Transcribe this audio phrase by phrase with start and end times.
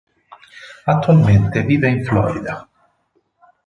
[0.85, 2.67] Attualmente vive in Florida.